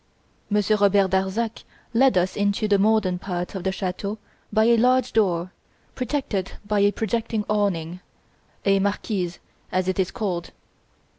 Monsieur 0.49 0.77
Robert 0.77 1.11
Darzac 1.11 1.63
led 1.93 2.17
us 2.17 2.35
into 2.35 2.67
the 2.67 2.79
modern 2.79 3.19
part 3.19 3.53
of 3.53 3.63
the 3.63 3.71
chateau 3.71 4.17
by 4.51 4.65
a 4.65 4.75
large 4.75 5.13
door, 5.13 5.51
protected 5.93 6.53
by 6.65 6.79
a 6.79 6.91
projecting 6.91 7.45
awning 7.47 7.99
a 8.65 8.79
"marquise" 8.79 9.37
as 9.71 9.87
it 9.87 9.99
is 9.99 10.09
called. 10.09 10.49